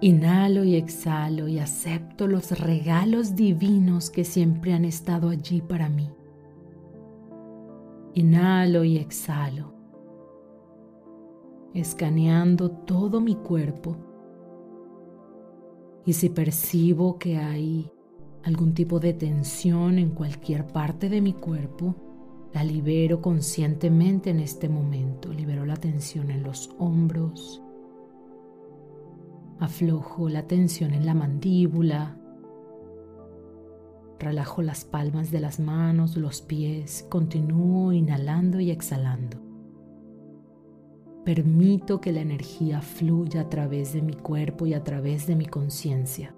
Inhalo 0.00 0.64
y 0.64 0.74
exhalo 0.74 1.46
y 1.46 1.60
acepto 1.60 2.26
los 2.26 2.58
regalos 2.58 3.36
divinos 3.36 4.10
que 4.10 4.24
siempre 4.24 4.72
han 4.72 4.84
estado 4.84 5.28
allí 5.28 5.62
para 5.62 5.88
mí. 5.88 6.10
Inhalo 8.14 8.84
y 8.84 8.98
exhalo, 8.98 9.72
escaneando 11.72 12.70
todo 12.70 13.20
mi 13.20 13.36
cuerpo. 13.36 13.96
Y 16.04 16.12
si 16.12 16.28
percibo 16.28 17.18
que 17.18 17.38
hay 17.38 17.90
algún 18.42 18.74
tipo 18.74 19.00
de 19.00 19.14
tensión 19.14 19.98
en 19.98 20.10
cualquier 20.10 20.66
parte 20.66 21.08
de 21.08 21.22
mi 21.22 21.32
cuerpo, 21.32 21.94
la 22.52 22.64
libero 22.64 23.22
conscientemente 23.22 24.28
en 24.28 24.40
este 24.40 24.68
momento. 24.68 25.32
Libero 25.32 25.64
la 25.64 25.76
tensión 25.76 26.30
en 26.30 26.42
los 26.42 26.68
hombros. 26.78 27.62
Aflojo 29.58 30.28
la 30.28 30.46
tensión 30.46 30.92
en 30.92 31.06
la 31.06 31.14
mandíbula, 31.14 32.18
Relajo 34.22 34.62
las 34.62 34.84
palmas 34.84 35.32
de 35.32 35.40
las 35.40 35.58
manos, 35.58 36.16
los 36.16 36.42
pies, 36.42 37.04
continúo 37.08 37.92
inhalando 37.92 38.60
y 38.60 38.70
exhalando. 38.70 39.36
Permito 41.24 42.00
que 42.00 42.12
la 42.12 42.20
energía 42.20 42.82
fluya 42.82 43.40
a 43.40 43.48
través 43.48 43.92
de 43.92 44.00
mi 44.00 44.14
cuerpo 44.14 44.64
y 44.66 44.74
a 44.74 44.84
través 44.84 45.26
de 45.26 45.34
mi 45.34 45.46
conciencia. 45.46 46.36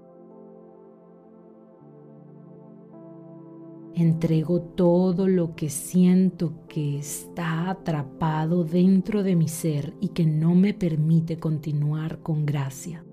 Entrego 3.92 4.62
todo 4.62 5.28
lo 5.28 5.54
que 5.54 5.68
siento 5.68 6.66
que 6.68 6.96
está 6.96 7.68
atrapado 7.68 8.64
dentro 8.64 9.22
de 9.22 9.36
mi 9.36 9.48
ser 9.48 9.92
y 10.00 10.08
que 10.08 10.24
no 10.24 10.54
me 10.54 10.72
permite 10.72 11.38
continuar 11.38 12.20
con 12.20 12.46
gracia 12.46 13.04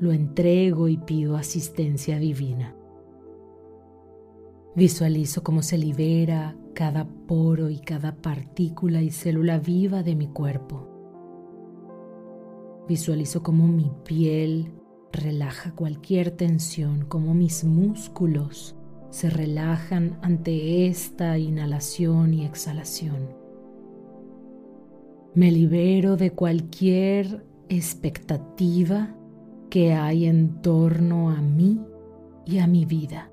lo 0.00 0.12
entrego 0.12 0.88
y 0.88 0.96
pido 0.96 1.36
asistencia 1.36 2.18
divina. 2.18 2.74
Visualizo 4.74 5.42
cómo 5.42 5.62
se 5.62 5.76
libera 5.76 6.56
cada 6.74 7.06
poro 7.26 7.68
y 7.68 7.78
cada 7.78 8.16
partícula 8.16 9.02
y 9.02 9.10
célula 9.10 9.58
viva 9.58 10.02
de 10.02 10.16
mi 10.16 10.28
cuerpo. 10.28 10.88
Visualizo 12.88 13.42
cómo 13.42 13.68
mi 13.68 13.92
piel 14.04 14.72
relaja 15.12 15.74
cualquier 15.74 16.30
tensión, 16.30 17.04
cómo 17.04 17.34
mis 17.34 17.64
músculos 17.64 18.74
se 19.10 19.28
relajan 19.28 20.18
ante 20.22 20.86
esta 20.86 21.36
inhalación 21.36 22.32
y 22.32 22.46
exhalación. 22.46 23.28
Me 25.34 25.50
libero 25.50 26.16
de 26.16 26.30
cualquier 26.30 27.44
expectativa 27.68 29.14
que 29.70 29.94
hay 29.94 30.26
en 30.26 30.60
torno 30.60 31.30
a 31.30 31.40
mí 31.40 31.80
y 32.44 32.58
a 32.58 32.66
mi 32.66 32.84
vida. 32.84 33.30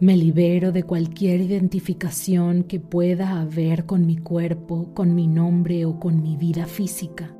Me 0.00 0.16
libero 0.16 0.72
de 0.72 0.82
cualquier 0.84 1.42
identificación 1.42 2.64
que 2.64 2.80
pueda 2.80 3.38
haber 3.38 3.84
con 3.84 4.06
mi 4.06 4.16
cuerpo, 4.16 4.94
con 4.94 5.14
mi 5.14 5.26
nombre 5.26 5.84
o 5.84 6.00
con 6.00 6.22
mi 6.22 6.38
vida 6.38 6.64
física, 6.64 7.36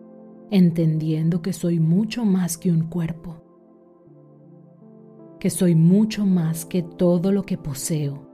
entendiendo 0.50 1.40
que 1.40 1.54
soy 1.54 1.80
mucho 1.80 2.26
más 2.26 2.58
que 2.58 2.70
un 2.70 2.90
cuerpo, 2.90 3.42
que 5.40 5.48
soy 5.48 5.74
mucho 5.74 6.26
más 6.26 6.66
que 6.66 6.82
todo 6.82 7.32
lo 7.32 7.44
que 7.44 7.56
poseo, 7.56 8.28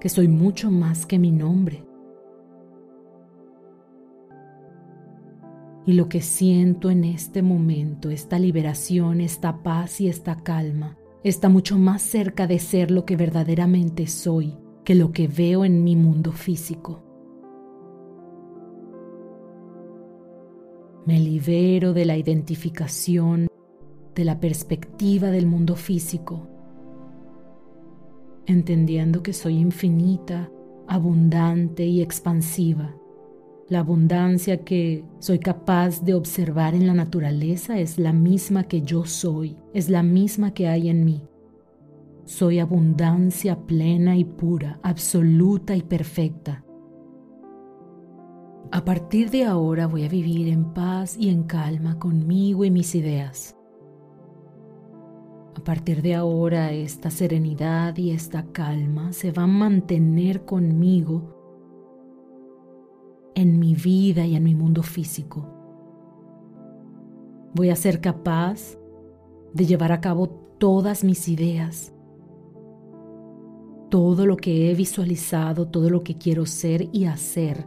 que 0.00 0.08
soy 0.08 0.26
mucho 0.26 0.72
más 0.72 1.06
que 1.06 1.20
mi 1.20 1.30
nombre, 1.30 1.83
Y 5.86 5.92
lo 5.92 6.08
que 6.08 6.22
siento 6.22 6.90
en 6.90 7.04
este 7.04 7.42
momento, 7.42 8.10
esta 8.10 8.38
liberación, 8.38 9.20
esta 9.20 9.62
paz 9.62 10.00
y 10.00 10.08
esta 10.08 10.36
calma, 10.36 10.96
está 11.22 11.48
mucho 11.48 11.78
más 11.78 12.02
cerca 12.02 12.46
de 12.46 12.58
ser 12.58 12.90
lo 12.90 13.04
que 13.04 13.16
verdaderamente 13.16 14.06
soy 14.06 14.56
que 14.84 14.94
lo 14.94 15.12
que 15.12 15.26
veo 15.26 15.64
en 15.64 15.82
mi 15.82 15.96
mundo 15.96 16.30
físico. 16.30 17.02
Me 21.06 21.18
libero 21.18 21.92
de 21.92 22.04
la 22.04 22.16
identificación, 22.16 23.48
de 24.14 24.24
la 24.24 24.40
perspectiva 24.40 25.30
del 25.30 25.46
mundo 25.46 25.74
físico, 25.74 26.48
entendiendo 28.46 29.22
que 29.22 29.32
soy 29.32 29.56
infinita, 29.58 30.50
abundante 30.86 31.86
y 31.86 32.02
expansiva 32.02 32.94
la 33.74 33.80
abundancia 33.80 34.64
que 34.64 35.04
soy 35.18 35.40
capaz 35.40 36.04
de 36.04 36.14
observar 36.14 36.76
en 36.76 36.86
la 36.86 36.94
naturaleza 36.94 37.80
es 37.80 37.98
la 37.98 38.12
misma 38.12 38.62
que 38.68 38.82
yo 38.82 39.04
soy, 39.04 39.56
es 39.72 39.90
la 39.90 40.04
misma 40.04 40.54
que 40.54 40.68
hay 40.68 40.88
en 40.88 41.04
mí. 41.04 41.24
Soy 42.24 42.60
abundancia 42.60 43.66
plena 43.66 44.16
y 44.16 44.24
pura, 44.24 44.78
absoluta 44.84 45.74
y 45.74 45.82
perfecta. 45.82 46.64
A 48.70 48.84
partir 48.84 49.30
de 49.30 49.44
ahora 49.44 49.88
voy 49.88 50.04
a 50.04 50.08
vivir 50.08 50.46
en 50.46 50.72
paz 50.72 51.16
y 51.18 51.30
en 51.30 51.42
calma 51.42 51.98
conmigo 51.98 52.64
y 52.64 52.70
mis 52.70 52.94
ideas. 52.94 53.56
A 55.56 55.64
partir 55.64 56.00
de 56.00 56.14
ahora 56.14 56.70
esta 56.70 57.10
serenidad 57.10 57.96
y 57.96 58.12
esta 58.12 58.44
calma 58.52 59.12
se 59.12 59.32
van 59.32 59.50
a 59.50 59.58
mantener 59.58 60.44
conmigo 60.44 61.33
en 63.34 63.58
mi 63.58 63.74
vida 63.74 64.24
y 64.26 64.36
en 64.36 64.44
mi 64.44 64.54
mundo 64.54 64.82
físico. 64.82 65.46
Voy 67.54 67.70
a 67.70 67.76
ser 67.76 68.00
capaz 68.00 68.76
de 69.52 69.66
llevar 69.66 69.92
a 69.92 70.00
cabo 70.00 70.28
todas 70.58 71.04
mis 71.04 71.28
ideas, 71.28 71.92
todo 73.90 74.26
lo 74.26 74.36
que 74.36 74.70
he 74.70 74.74
visualizado, 74.74 75.68
todo 75.68 75.90
lo 75.90 76.02
que 76.02 76.16
quiero 76.16 76.46
ser 76.46 76.88
y 76.92 77.04
hacer. 77.04 77.66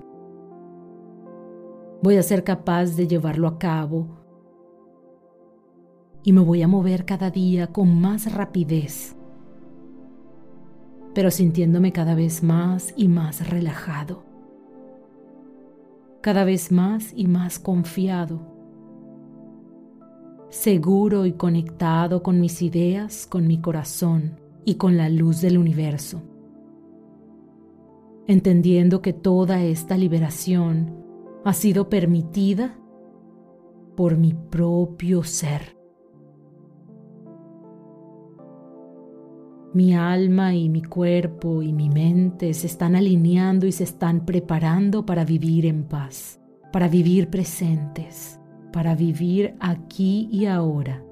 Voy 2.01 2.17
a 2.17 2.23
ser 2.23 2.43
capaz 2.43 2.95
de 2.95 3.07
llevarlo 3.07 3.47
a 3.47 3.57
cabo 3.57 4.07
y 6.23 6.33
me 6.33 6.41
voy 6.41 6.61
a 6.61 6.67
mover 6.67 7.05
cada 7.05 7.31
día 7.31 7.67
con 7.67 8.01
más 8.01 8.33
rapidez, 8.33 9.15
pero 11.13 11.31
sintiéndome 11.31 11.93
cada 11.93 12.13
vez 12.13 12.43
más 12.43 12.93
y 12.97 13.07
más 13.07 13.49
relajado 13.49 14.26
cada 16.21 16.43
vez 16.43 16.71
más 16.71 17.13
y 17.15 17.27
más 17.27 17.59
confiado, 17.59 18.41
seguro 20.49 21.25
y 21.25 21.33
conectado 21.33 22.23
con 22.23 22.39
mis 22.39 22.61
ideas, 22.61 23.27
con 23.27 23.47
mi 23.47 23.61
corazón 23.61 24.39
y 24.65 24.75
con 24.75 24.97
la 24.97 25.09
luz 25.09 25.41
del 25.41 25.57
universo, 25.57 26.21
entendiendo 28.27 29.01
que 29.01 29.13
toda 29.13 29.63
esta 29.63 29.97
liberación 29.97 31.05
ha 31.45 31.53
sido 31.53 31.89
permitida 31.89 32.77
por 33.95 34.17
mi 34.17 34.33
propio 34.33 35.23
ser. 35.23 35.76
Mi 39.77 39.93
alma 39.93 40.55
y 40.55 40.69
mi 40.69 40.81
cuerpo 40.81 41.61
y 41.61 41.71
mi 41.71 41.87
mente 41.87 42.55
se 42.55 42.65
están 42.65 42.95
alineando 42.95 43.67
y 43.67 43.71
se 43.71 43.83
están 43.83 44.25
preparando 44.25 45.05
para 45.05 45.23
vivir 45.23 45.67
en 45.67 45.83
paz, 45.83 46.41
para 46.73 46.87
vivir 46.87 47.29
presentes, 47.29 48.39
para 48.73 48.95
vivir 48.95 49.53
aquí 49.59 50.29
y 50.31 50.47
ahora. 50.47 51.03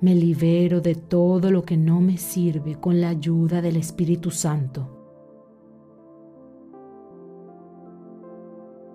Me 0.00 0.16
libero 0.16 0.80
de 0.80 0.96
todo 0.96 1.52
lo 1.52 1.62
que 1.62 1.76
no 1.76 2.00
me 2.00 2.16
sirve 2.16 2.74
con 2.74 3.00
la 3.00 3.10
ayuda 3.10 3.62
del 3.62 3.76
Espíritu 3.76 4.32
Santo. 4.32 4.90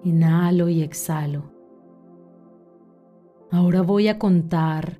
Inhalo 0.04 0.68
y 0.68 0.82
exhalo. 0.82 1.54
Ahora 3.52 3.84
voy 3.84 4.10
a 4.10 4.20
contar 4.20 5.00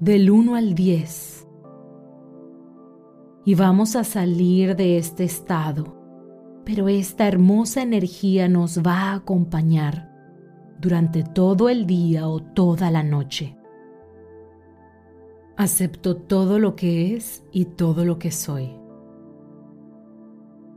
del 0.00 0.28
1 0.28 0.56
al 0.56 0.74
10 0.74 1.45
y 3.46 3.54
vamos 3.54 3.94
a 3.94 4.02
salir 4.02 4.74
de 4.74 4.98
este 4.98 5.22
estado, 5.22 5.96
pero 6.64 6.88
esta 6.88 7.28
hermosa 7.28 7.80
energía 7.80 8.48
nos 8.48 8.82
va 8.82 9.02
a 9.02 9.14
acompañar 9.14 10.12
durante 10.80 11.22
todo 11.22 11.68
el 11.68 11.86
día 11.86 12.28
o 12.28 12.42
toda 12.42 12.90
la 12.90 13.04
noche. 13.04 13.56
Acepto 15.56 16.16
todo 16.16 16.58
lo 16.58 16.74
que 16.74 17.14
es 17.14 17.44
y 17.52 17.66
todo 17.66 18.04
lo 18.04 18.18
que 18.18 18.32
soy. 18.32 18.76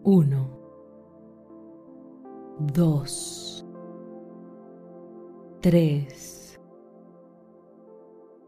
1 0.04 0.60
2 2.60 3.66
3 5.62 6.60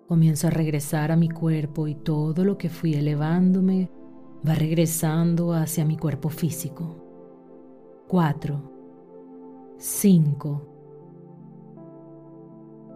Comienzo 0.08 0.48
a 0.48 0.50
regresar 0.52 1.12
a 1.12 1.16
mi 1.16 1.30
cuerpo 1.30 1.88
y 1.88 1.96
todo 1.96 2.46
lo 2.46 2.58
que 2.60 2.70
fui 2.70 2.94
elevándome 2.94 3.90
va 4.48 4.54
regresando 4.56 5.54
hacia 5.54 5.86
mi 5.86 5.98
cuerpo 5.98 6.30
físico. 6.30 6.96
4 8.08 8.62
5 9.78 10.68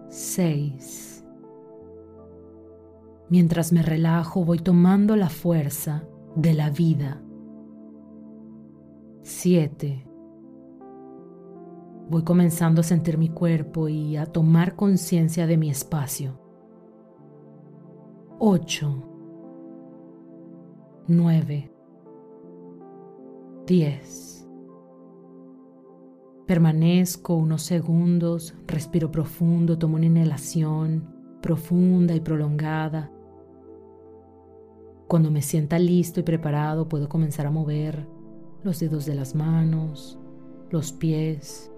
6 0.09 1.25
Mientras 3.29 3.71
me 3.71 3.81
relajo 3.81 4.43
voy 4.43 4.59
tomando 4.59 5.15
la 5.15 5.29
fuerza 5.29 6.03
de 6.35 6.53
la 6.53 6.69
vida. 6.69 7.21
7 9.23 10.05
Voy 12.07 12.23
comenzando 12.23 12.81
a 12.81 12.83
sentir 12.83 13.17
mi 13.17 13.29
cuerpo 13.29 13.89
y 13.89 14.15
a 14.15 14.27
tomar 14.27 14.75
conciencia 14.75 15.47
de 15.47 15.57
mi 15.57 15.71
espacio. 15.71 16.39
8, 18.37 19.14
9, 21.07 21.71
10. 23.67 24.47
Permanezco 26.47 27.35
unos 27.35 27.61
segundos, 27.61 28.55
respiro 28.65 29.11
profundo, 29.11 29.77
tomo 29.77 29.97
una 29.97 30.07
inhalación 30.07 31.07
profunda 31.43 32.15
y 32.15 32.21
prolongada. 32.21 33.11
Cuando 35.07 35.29
me 35.29 35.43
sienta 35.43 35.77
listo 35.77 36.21
y 36.21 36.23
preparado 36.23 36.89
puedo 36.89 37.07
comenzar 37.07 37.45
a 37.45 37.51
mover 37.51 38.07
los 38.63 38.79
dedos 38.79 39.05
de 39.05 39.13
las 39.13 39.35
manos, 39.35 40.17
los 40.71 40.91
pies, 40.91 41.71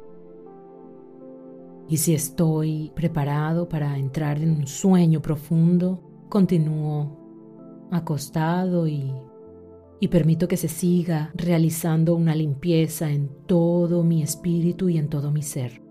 y 1.90 1.98
si 1.98 2.14
estoy 2.14 2.94
preparado 2.96 3.68
para 3.68 3.98
entrar 3.98 4.42
en 4.42 4.52
un 4.52 4.68
sueño 4.68 5.22
profundo, 5.22 6.02
continúo 6.30 7.27
acostado 7.92 8.88
y, 8.88 9.12
y 10.00 10.08
permito 10.10 10.48
que 10.48 10.58
se 10.58 10.68
siga 10.68 11.32
realizando 11.36 12.16
una 12.16 12.36
limpieza 12.36 13.10
en 13.10 13.30
todo 13.46 14.04
mi 14.04 14.22
espíritu 14.22 14.90
y 14.90 14.98
en 14.98 15.10
todo 15.10 15.32
mi 15.32 15.42
ser. 15.42 15.82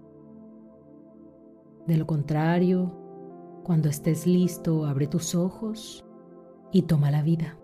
De 1.86 1.96
lo 1.96 2.06
contrario, 2.06 2.92
cuando 3.64 3.88
estés 3.88 4.26
listo, 4.26 4.86
abre 4.86 5.06
tus 5.06 5.34
ojos 5.34 6.04
y 6.72 6.82
toma 6.82 7.10
la 7.10 7.22
vida. 7.22 7.58